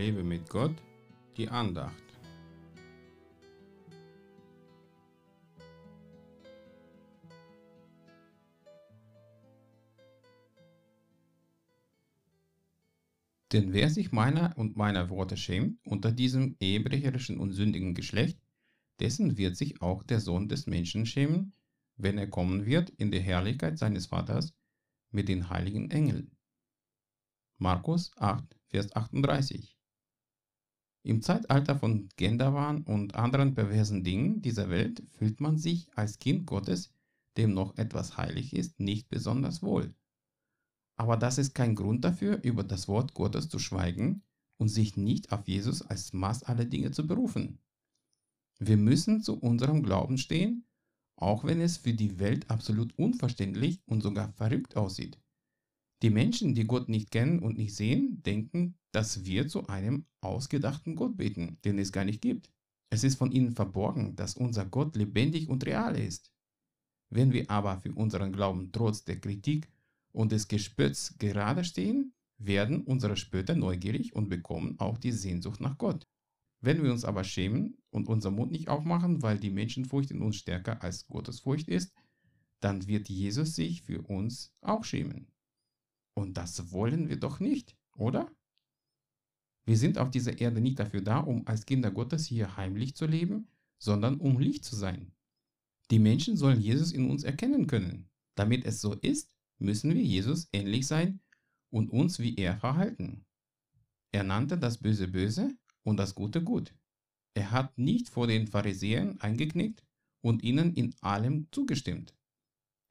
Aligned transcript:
Lebe 0.00 0.24
mit 0.24 0.48
Gott, 0.48 0.74
die 1.36 1.50
Andacht. 1.50 1.92
Denn 13.52 13.74
wer 13.74 13.90
sich 13.90 14.10
meiner 14.10 14.56
und 14.56 14.74
meiner 14.74 15.10
Worte 15.10 15.36
schämt 15.36 15.78
unter 15.84 16.12
diesem 16.12 16.56
ehebrecherischen 16.60 17.38
und 17.38 17.52
sündigen 17.52 17.94
Geschlecht, 17.94 18.38
dessen 19.00 19.36
wird 19.36 19.58
sich 19.58 19.82
auch 19.82 20.02
der 20.02 20.20
Sohn 20.20 20.48
des 20.48 20.66
Menschen 20.66 21.04
schämen, 21.04 21.52
wenn 21.96 22.16
er 22.16 22.26
kommen 22.26 22.64
wird 22.64 22.88
in 22.88 23.10
der 23.10 23.20
Herrlichkeit 23.20 23.78
seines 23.78 24.06
Vaters 24.06 24.54
mit 25.10 25.28
den 25.28 25.50
heiligen 25.50 25.90
Engeln. 25.90 26.34
Markus 27.58 28.12
8, 28.16 28.56
Vers 28.68 28.96
38 28.96 29.76
Im 31.02 31.22
Zeitalter 31.22 31.78
von 31.78 32.08
Genderwahn 32.16 32.82
und 32.82 33.14
anderen 33.14 33.54
perversen 33.54 34.04
Dingen 34.04 34.42
dieser 34.42 34.68
Welt 34.68 35.02
fühlt 35.12 35.40
man 35.40 35.56
sich 35.56 35.88
als 35.96 36.18
Kind 36.18 36.46
Gottes, 36.46 36.92
dem 37.36 37.54
noch 37.54 37.78
etwas 37.78 38.18
heilig 38.18 38.54
ist, 38.54 38.80
nicht 38.80 39.08
besonders 39.08 39.62
wohl. 39.62 39.94
Aber 40.96 41.16
das 41.16 41.38
ist 41.38 41.54
kein 41.54 41.74
Grund 41.74 42.04
dafür, 42.04 42.42
über 42.42 42.62
das 42.62 42.86
Wort 42.86 43.14
Gottes 43.14 43.48
zu 43.48 43.58
schweigen 43.58 44.22
und 44.58 44.68
sich 44.68 44.98
nicht 44.98 45.32
auf 45.32 45.48
Jesus 45.48 45.80
als 45.80 46.12
Maß 46.12 46.42
aller 46.42 46.66
Dinge 46.66 46.90
zu 46.90 47.06
berufen. 47.06 47.58
Wir 48.58 48.76
müssen 48.76 49.22
zu 49.22 49.38
unserem 49.38 49.82
Glauben 49.82 50.18
stehen, 50.18 50.66
auch 51.16 51.44
wenn 51.44 51.62
es 51.62 51.78
für 51.78 51.94
die 51.94 52.18
Welt 52.18 52.50
absolut 52.50 52.98
unverständlich 52.98 53.80
und 53.86 54.02
sogar 54.02 54.32
verrückt 54.34 54.76
aussieht. 54.76 55.18
Die 56.02 56.10
Menschen, 56.10 56.54
die 56.54 56.64
Gott 56.66 56.88
nicht 56.88 57.10
kennen 57.10 57.40
und 57.40 57.58
nicht 57.58 57.74
sehen, 57.74 58.22
denken, 58.22 58.74
dass 58.90 59.24
wir 59.24 59.48
zu 59.48 59.66
einem 59.66 60.06
ausgedachten 60.22 60.96
Gott 60.96 61.16
beten, 61.16 61.58
den 61.64 61.78
es 61.78 61.92
gar 61.92 62.04
nicht 62.04 62.22
gibt. 62.22 62.50
Es 62.88 63.04
ist 63.04 63.16
von 63.16 63.32
ihnen 63.32 63.52
verborgen, 63.52 64.16
dass 64.16 64.34
unser 64.34 64.64
Gott 64.64 64.96
lebendig 64.96 65.48
und 65.48 65.64
real 65.66 65.96
ist. 65.96 66.32
Wenn 67.10 67.32
wir 67.32 67.50
aber 67.50 67.78
für 67.78 67.92
unseren 67.92 68.32
Glauben 68.32 68.72
trotz 68.72 69.04
der 69.04 69.20
Kritik 69.20 69.68
und 70.12 70.32
des 70.32 70.48
Gespötts 70.48 71.16
gerade 71.18 71.64
stehen, 71.64 72.14
werden 72.38 72.82
unsere 72.82 73.16
Spötter 73.16 73.54
neugierig 73.54 74.14
und 74.14 74.28
bekommen 74.28 74.76
auch 74.78 74.96
die 74.96 75.12
Sehnsucht 75.12 75.60
nach 75.60 75.76
Gott. 75.76 76.08
Wenn 76.62 76.82
wir 76.82 76.92
uns 76.92 77.04
aber 77.04 77.24
schämen 77.24 77.76
und 77.90 78.08
unseren 78.08 78.34
Mund 78.34 78.52
nicht 78.52 78.68
aufmachen, 78.68 79.22
weil 79.22 79.38
die 79.38 79.50
Menschenfurcht 79.50 80.10
in 80.10 80.22
uns 80.22 80.36
stärker 80.36 80.82
als 80.82 81.06
Gottesfurcht 81.06 81.68
ist, 81.68 81.92
dann 82.60 82.86
wird 82.86 83.08
Jesus 83.08 83.54
sich 83.54 83.82
für 83.82 84.02
uns 84.02 84.54
auch 84.60 84.84
schämen. 84.84 85.26
Und 86.14 86.36
das 86.36 86.72
wollen 86.72 87.08
wir 87.08 87.18
doch 87.18 87.40
nicht, 87.40 87.76
oder? 87.96 88.30
Wir 89.64 89.76
sind 89.76 89.98
auf 89.98 90.10
dieser 90.10 90.40
Erde 90.40 90.60
nicht 90.60 90.78
dafür 90.78 91.00
da, 91.02 91.18
um 91.18 91.46
als 91.46 91.66
Kinder 91.66 91.90
Gottes 91.90 92.26
hier 92.26 92.56
heimlich 92.56 92.96
zu 92.96 93.06
leben, 93.06 93.48
sondern 93.78 94.18
um 94.18 94.38
Licht 94.38 94.64
zu 94.64 94.74
sein. 94.76 95.12
Die 95.90 95.98
Menschen 95.98 96.36
sollen 96.36 96.60
Jesus 96.60 96.92
in 96.92 97.10
uns 97.10 97.24
erkennen 97.24 97.66
können. 97.66 98.08
Damit 98.36 98.64
es 98.64 98.80
so 98.80 98.94
ist, 98.94 99.30
müssen 99.58 99.94
wir 99.94 100.02
Jesus 100.02 100.48
ähnlich 100.52 100.86
sein 100.86 101.20
und 101.70 101.90
uns 101.90 102.18
wie 102.18 102.36
er 102.36 102.56
verhalten. 102.56 103.26
Er 104.12 104.24
nannte 104.24 104.58
das 104.58 104.78
Böse 104.78 105.08
böse 105.08 105.56
und 105.82 105.96
das 105.96 106.14
Gute 106.14 106.42
gut. 106.42 106.74
Er 107.34 107.50
hat 107.50 107.78
nicht 107.78 108.08
vor 108.08 108.26
den 108.26 108.46
Pharisäern 108.46 109.20
eingeknickt 109.20 109.84
und 110.20 110.42
ihnen 110.42 110.74
in 110.74 110.94
allem 111.00 111.46
zugestimmt. 111.52 112.14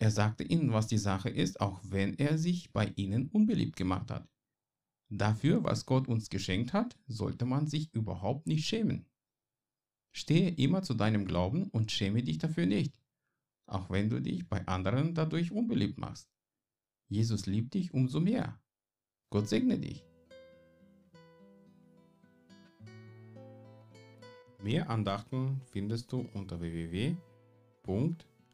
Er 0.00 0.10
sagte 0.12 0.44
ihnen, 0.44 0.72
was 0.72 0.86
die 0.86 0.98
Sache 0.98 1.28
ist, 1.28 1.60
auch 1.60 1.80
wenn 1.82 2.14
er 2.14 2.38
sich 2.38 2.72
bei 2.72 2.92
ihnen 2.96 3.28
unbeliebt 3.28 3.76
gemacht 3.76 4.10
hat. 4.10 4.28
Dafür, 5.10 5.64
was 5.64 5.86
Gott 5.86 6.06
uns 6.06 6.28
geschenkt 6.30 6.72
hat, 6.72 6.96
sollte 7.06 7.44
man 7.44 7.66
sich 7.66 7.92
überhaupt 7.94 8.46
nicht 8.46 8.66
schämen. 8.66 9.06
Stehe 10.12 10.50
immer 10.50 10.82
zu 10.82 10.94
deinem 10.94 11.24
Glauben 11.24 11.68
und 11.70 11.90
schäme 11.90 12.22
dich 12.22 12.38
dafür 12.38 12.66
nicht, 12.66 13.00
auch 13.66 13.90
wenn 13.90 14.10
du 14.10 14.20
dich 14.20 14.48
bei 14.48 14.66
anderen 14.66 15.14
dadurch 15.14 15.50
unbeliebt 15.50 15.98
machst. 15.98 16.30
Jesus 17.08 17.46
liebt 17.46 17.74
dich 17.74 17.94
umso 17.94 18.20
mehr. 18.20 18.60
Gott 19.30 19.48
segne 19.48 19.78
dich. 19.78 20.04
Mehr 24.62 24.90
Andachten 24.90 25.60
findest 25.66 26.12
du 26.12 26.28
unter 26.34 26.60